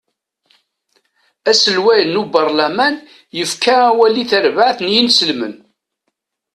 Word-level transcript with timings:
Aselway 1.49 2.01
n 2.07 2.19
ubarlaman 2.21 2.95
yefka 3.37 3.75
awal 3.89 4.15
i 4.23 4.25
terbaɛt 4.31 4.77
n 4.81 4.87
isenslmen. 4.99 5.55